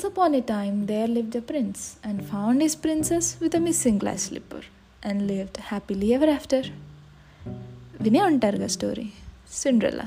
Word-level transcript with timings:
Once 0.00 0.12
upon 0.12 0.34
a 0.34 0.42
time, 0.42 0.76
there 0.88 1.08
lived 1.08 1.34
a 1.36 1.40
prince 1.40 1.80
and 2.04 2.18
found 2.30 2.62
his 2.62 2.74
princess 2.84 3.26
with 3.42 3.54
a 3.54 3.60
missing 3.66 3.96
glass 4.02 4.22
slipper 4.28 4.60
and 5.08 5.18
lived 5.30 5.56
happily 5.70 6.08
ever 6.16 6.28
after. 6.36 6.60
వినే 8.00 8.22
ఉంటారుగా 8.22 8.66
story 8.66 9.06
Cinderella 9.52 10.06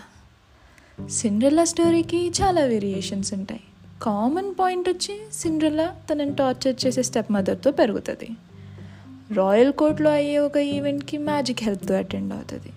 Cinderella 1.10 1.64
స్టోరీకి 1.64 2.32
చాలా 2.42 2.62
variations 2.62 3.34
ఉంటాయి. 3.34 3.64
Common 4.02 4.56
point 4.60 4.90
వచ్చి 4.90 5.20
Cinderella 5.34 5.96
తనని 6.10 6.36
torture 6.36 6.86
చేసే 6.86 7.04
step 7.04 7.32
మదర్తో 7.32 7.72
పెరుగుతుంది. 7.72 8.30
రాయల్ 9.34 9.74
కోర్ట్లో 9.74 10.12
అయ్యే 10.12 10.38
ఒక 10.38 10.58
ఈవెంట్కి 10.58 11.18
మ్యాజిక్ 11.18 11.64
హెల్ప్తో 11.64 11.96
అటెండ్ 11.96 12.34
అవుతుంది. 12.34 12.74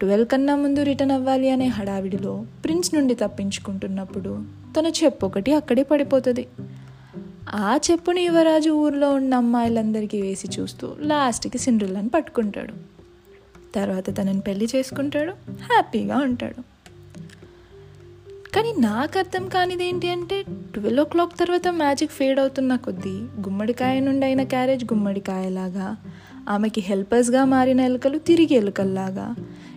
ట్వెల్వ్ 0.00 0.28
కన్నా 0.28 0.56
ముందు 0.56 0.82
రిటర్న్ 0.82 1.12
అవ్వాలి 1.12 1.50
అనే 1.50 1.66
హడావిడిలో 1.66 2.44
ప్రిన్స్ 2.64 2.94
నుండి 2.94 3.14
తప్పించుకుంటున్నప్పుడు 3.14 4.42
తన 4.78 4.86
చెప్పు 4.86 5.26
ఒకటి 5.26 5.52
అక్కడే 5.52 5.82
పడిపోతుంది. 5.82 6.46
ఆ 7.48 7.78
చెప్పుని 7.90 8.22
యువరాజు 8.22 8.70
ఊర్లో 8.70 9.12
ఉన్న 9.12 9.34
అమ్మాయిలందరికీ 9.34 10.22
వేసి 10.22 10.60
చూస్తూ 10.60 10.92
లాస్ట్కి 11.00 11.58
సిండ్రిల్లని 11.58 12.08
పట్టుకుంటాడు. 12.08 12.74
తర్వాత 13.74 14.18
తనని 14.18 14.40
పెళ్ళి 14.40 14.68
చేసుకుంటాడు 14.76 15.30
హ్యాపీగా 15.62 16.16
ఉంటాడు. 16.16 16.76
కానీ 18.54 18.74
నాకు 18.78 19.18
అర్థం 19.18 19.48
కానిది 19.48 19.84
ఏంటి 19.84 20.08
అంటే 20.08 20.42
ట్వెల్వ్ 20.42 21.00
ఓ 21.00 21.04
క్లాక్ 21.04 21.38
తర్వాత 21.38 21.68
మ్యాజిక్ 21.68 22.10
ఫేడ్ 22.10 22.40
అవుతున్న 22.40 22.76
కొద్దీ 22.76 23.16
గుమ్మడికాయ 23.18 24.00
నుండి 24.00 24.26
అయిన 24.26 24.42
క్యారేజ్ 24.42 24.84
గుమ్మడికాయలాగా 24.84 25.96
ఆమెకి 26.48 26.80
హెల్పర్స్గా 26.80 27.44
మారిన 27.44 27.80
ఎలుకలు 27.80 28.18
తిరిగి 28.18 28.54
ఎలుకల్లాగా 28.54 29.34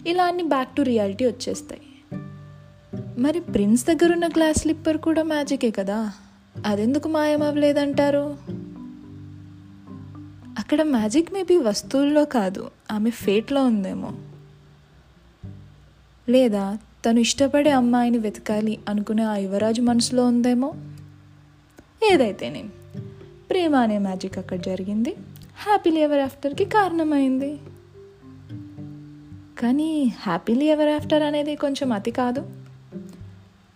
ఇలా 0.07 0.23
అన్ని 0.23 0.43
బ్యాక్ 0.43 0.75
టు 0.75 0.81
రియాలిటీ 0.81 1.25
వచ్చేస్తాయి. 1.25 1.81
మరి 3.17 3.39
ప్రిన్స్ 3.39 3.85
దగ్గర 3.85 4.13
ఉన్న 4.13 4.27
గ్లాస్ 4.27 4.57
స్లిప్పర్ 4.57 4.97
కూడా 4.97 5.23
మ్యాజికే 5.23 5.71
కదా? 5.71 6.11
అదెందుకు 6.65 7.07
మాయమవ్వలేదంటారు? 7.07 8.37
అక్కడ 10.59 10.83
మ్యాజిక్ 10.83 11.33
మేబీ 11.33 11.57
వస్తువుల్లో 11.57 12.25
కాదు 12.25 12.71
ఆమె 12.91 13.09
ఫేట్లో 13.09 13.65
ఉందేమో. 13.65 14.11
లేదా 16.29 16.77
తను 17.05 17.19
ఇష్టపడే 17.19 17.71
అమ్మాయిని 17.71 18.17
వెతకాలి 18.17 18.79
అనుకునే 18.89 19.23
ఆ 19.23 19.35
యువరాజు 19.35 19.81
మనసులో 19.81 20.25
ఉందేమో? 20.25 20.73
ఏదైతేనే. 22.13 22.63
ప్రేమ 23.49 23.75
అనే 23.75 23.97
మ్యాజిక్ 23.97 24.37
అక్కడ 24.37 24.59
జరిగింది. 24.61 25.15
హ్యాపీలీ 25.65 26.01
ఎవర్ 26.01 26.19
ఆఫ్టర్కి 26.19 26.65
కారణమైంది. 26.65 27.57
కానీ 29.59 30.13
హ్యాపీలీ 30.21 30.65
ఎవర్ 30.65 30.89
ఆఫ్టర్ 30.89 31.23
అనేది 31.23 31.55
కొంచెం 31.55 31.91
అతి 31.91 32.11
కాదు. 32.11 32.49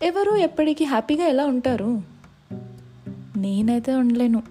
ఎవరు 0.04 0.36
ఎప్పటికీ 0.36 0.86
హ్యాపీగా 0.86 1.26
ఎలా 1.26 1.46
ఉంటారు? 1.46 2.02
నేనైతే 3.38 3.94
ఉండలేను. 3.94 4.44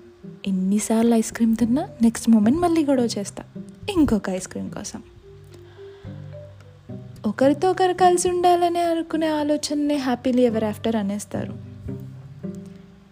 ఎన్నిసార్లు 0.46 1.14
ఐస్ 1.14 1.32
క్రీమ్ 1.32 1.56
తిన్నా 1.56 1.88
నెక్స్ట్ 2.02 2.30
మూమెంట్ 2.30 2.58
మళ్ళీ 2.58 2.84
గొడవ 2.84 3.04
చేస్తా. 3.04 3.44
ఇంకొక 3.90 4.30
ఐస్ 4.30 4.48
క్రీమ్ 4.48 4.70
కోసం. 4.70 5.02
ఒకరితో 7.26 7.70
ఒకరు 7.70 7.92
కలిసి 7.92 8.28
ఉండాలని 8.28 8.78
అనుకునే 8.78 9.26
ఆలోచననే 9.26 9.96
హ్యాపీలీ 9.96 10.42
ఎవర్ 10.42 10.64
ఆఫ్టర్ 10.64 10.96
అనేస్తారు. 10.96 11.54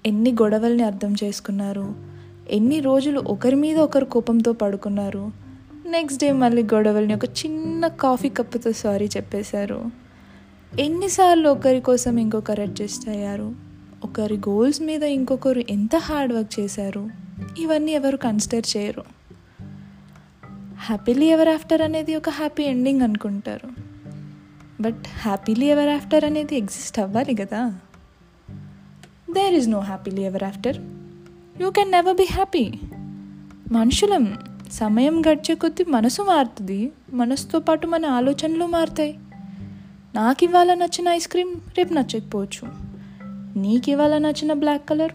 ఎన్ని 0.06 0.32
గొడవల్ని 0.32 0.82
అర్థం 0.82 1.14
చేసుకున్నారు? 1.24 1.94
ఎన్ని 2.50 2.80
రోజులు 2.80 3.20
ఒకరి 3.20 3.56
మీద 3.56 3.78
ఒకరు 3.78 4.04
కోపంతో 4.04 4.52
పడుకున్నారు? 4.52 5.49
నెక్స్ట్ 5.90 6.20
డే 6.20 6.32
మళ్ళీ 6.32 6.62
గొడవల్ని 6.62 7.14
ఒక 7.14 7.24
చిన్న 7.24 7.88
కాఫీ 7.88 8.28
కప్పుతో 8.28 8.72
సారీ 8.72 9.06
చెప్పేశారు. 9.06 9.90
ఎన్నిసార్లు 10.78 11.48
ఒకరి 11.48 11.80
కోసం 11.80 12.18
ఇంకొకరు 12.18 12.62
అడ్జస్ట్ 12.62 13.08
అయ్యారు. 13.08 13.54
ఒకరి 14.04 14.36
గోల్స్ 14.36 14.82
మీద 14.82 15.02
ఇంకొకరు 15.02 15.62
ఎంత 15.70 15.96
హార్డ్ 15.96 16.32
వర్క్ 16.32 16.60
చేశారు. 16.60 17.10
ఇవన్నీ 17.58 17.92
ఎవరు 17.92 18.16
కన్సిడర్ 18.16 18.76
చేయరు. 18.76 19.04
హ్యాపీలీ 20.76 21.26
ఎవర్ 21.26 21.48
ఆఫ్టర్ 21.48 21.82
అనేది 21.82 22.16
ఒక 22.16 22.28
హ్యాపీ 22.28 22.62
ఎండింగ్ 22.62 23.02
అనుకుంటారు. 23.02 23.68
బట్ 24.82 25.02
హ్యాపీలీ 25.20 25.66
ఎవర్ 25.66 25.88
ఆఫ్టర్ 25.88 26.24
అనేది 26.24 26.56
ఎగ్జిస్ట్ 26.56 26.98
అవ్వాలి 26.98 27.34
కదా. 27.34 27.74
There 29.30 29.54
is 29.54 29.68
no 29.68 29.80
happily 29.80 30.22
ever 30.22 30.42
after 30.42 30.76
you 31.62 31.70
can 31.70 31.92
never 31.92 32.16
be 32.16 32.26
happy 32.32 32.72
మనుషులం 33.72 34.36
సమయం 34.70 35.22
గడిచే 35.26 35.54
కొద్దీ 35.54 35.84
మనసు 35.84 36.22
మారుతుంది. 36.22 36.92
మనసుతో 37.12 37.58
పాటు 37.58 37.86
మన 37.86 38.06
ఆలోచనలు 38.06 38.66
మారుతాయి. 38.66 39.18
నాకు 40.14 40.44
ఇవాళ 40.44 40.74
నచ్చిన 40.74 41.08
ఐస్ 41.08 41.28
క్రీమ్ 41.28 41.54
రేపు 41.78 41.92
నచ్చకపోవచ్చు. 41.92 42.68
నీకు 43.58 43.90
ఇవాళ 43.90 44.18
నచ్చిన 44.18 44.52
బ్లాక్ 44.52 44.88
కలర్ 44.88 45.12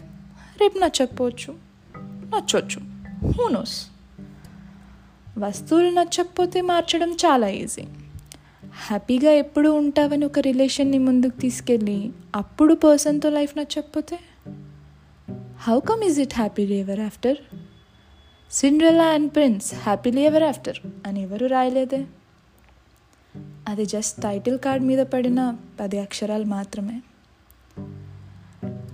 రేపు 0.62 0.78
నచ్చకపోవచ్చు. 0.78 1.56
నచ్చవచ్చు 1.98 2.82
హూనోస్ 3.28 3.88
వస్తువులు 5.38 5.90
నచ్చకపోతే 5.90 6.62
మార్చడం 6.62 7.12
చాలా 7.12 7.48
ఈజీ 7.48 7.82
హ్యాపీగా 8.88 9.32
ఎప్పుడు 9.32 9.70
ఉంటావని 9.70 10.26
ఒక 10.26 10.40
రిలేషన్ని 10.40 11.00
ముందుకు 11.00 11.40
తీసుకెళ్ళి 11.40 12.12
అప్పుడు 12.36 12.74
పర్సన్తో 12.74 13.30
లైఫ్ 13.30 13.58
నచ్చకపోతే? 13.58 14.20
How 15.60 15.80
come 15.80 16.04
is 16.04 16.20
it 16.20 16.34
happy 16.34 16.66
ever 16.66 17.00
after 17.00 17.38
Cinderella 18.52 19.04
and 19.04 19.34
prince 19.34 19.74
happily 19.74 20.22
ever 20.22 20.44
after 20.44 20.78
అని 21.08 21.22
ఎవరు 21.22 21.46
రాయలేదే? 21.46 22.06
అది 23.68 23.86
జస్ట్ 23.86 24.22
టైటిల్ 24.22 24.60
కార్డ్ 24.60 24.86
మీద 24.86 25.00
పడిన 25.00 25.56
పది 25.80 26.00
అక్షరాలు 26.00 26.46
మాత్రమే. 26.46 27.02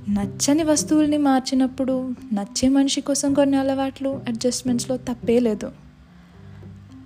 నచ్చని 0.10 0.64
వస్తువుల్ని 0.64 1.18
మార్చినప్పుడు 1.18 2.16
నచ్చే 2.34 2.70
మనిషి 2.70 3.02
కోసం 3.02 3.34
కొన్ని 3.34 3.58
అలవాట్లు 3.58 4.22
అడ్జస్ట్మెంట్స్లో 4.28 4.98
తప్పే 4.98 5.40
లేదు. 5.40 5.72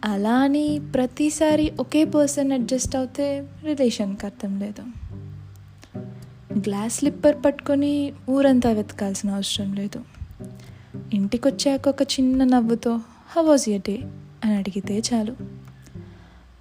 అలా 0.05 0.35
అని 0.35 0.81
ప్రతిసారి 0.94 1.72
ఒకే 1.79 2.05
పర్సన్ 2.05 2.51
అడ్జస్ట్ 2.51 2.95
అవుతే 2.95 3.47
రిలేషన్కి 3.63 4.25
అర్థం 4.25 4.59
లేదు. 4.59 4.81
గ్లాస్ 6.57 6.95
స్లిప్పర్ 6.95 7.45
పట్టుకొని 7.45 8.13
ఊరంతా 8.29 8.72
వెతకాల్సిన 8.72 9.29
అవసరం 9.29 9.73
లేదు. 9.73 10.01
ఇంటికొచ్చాక 11.13 11.88
ఒక 11.88 12.01
చిన్న 12.01 12.43
నవ్వుతో 12.43 12.99
హవాజ్ 13.27 13.69
ఎ 13.69 13.77
డే 13.77 13.99
అని 14.43 14.55
అడిగితే 14.55 15.01
చాలు. 15.13 15.35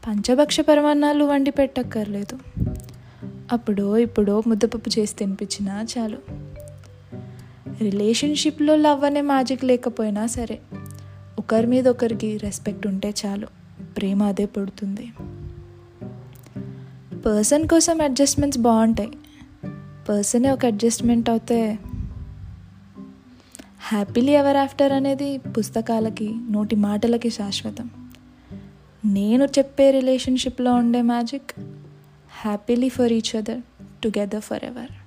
పంచభక్ష 0.06 0.60
పరమాన్నాలు 0.60 1.24
వండి 1.24 1.50
పెట్టక్కర్లేదు. 1.50 2.38
అప్పుడో 3.52 3.98
ఇప్పుడో 3.98 4.42
ముద్దపప్పు 4.46 4.90
చేసి 4.98 5.16
తినిపించినా 5.16 5.86
చాలు. 5.98 6.18
రిలేషన్షిప్లో 7.80 8.76
లవ్ 8.76 9.04
అనే 9.04 9.20
మ్యాజిక్ 9.20 9.64
లేకపోయినా 9.64 10.26
సరే 10.26 10.60
ఒకరి 11.38 11.66
మీద 11.66 11.88
ఒకరికి 11.88 12.36
రెస్పెక్ట్ 12.36 12.86
ఉంటే 12.86 13.14
చాలు. 13.26 13.46
ప్రేమ 13.96 14.22
అదే 14.22 14.46
పడుతుంది. 14.46 15.12
పర్సన్ 17.26 17.68
కోసం 17.68 18.00
అడ్జస్ట్మెంట్స్ 18.00 18.60
బాగుంటాయి. 18.60 19.10
పర్సనే 20.08 20.50
ఒక 20.50 20.66
అడ్జస్ట్మెంట్ 20.66 21.30
అవుతే 21.30 21.78
హ్యాపీలీ 23.94 24.32
ఎవర్ 24.32 24.56
ఆఫ్టర్ 24.56 24.92
అనేది 24.92 25.38
పుస్తకాలకి 25.38 26.34
నోటి 26.50 26.76
మాటలకి 26.76 27.30
శాశ్వతం. 27.30 27.90
నేను 29.04 29.44
చెప్పే 29.44 29.90
రిలేషన్షిప్లో 29.90 30.74
ఉండే 30.74 31.02
magic 31.02 31.60
happily 32.42 32.88
for 32.88 33.12
each 33.12 33.36
other 33.36 33.60
together 34.04 34.40
forever. 34.64 35.03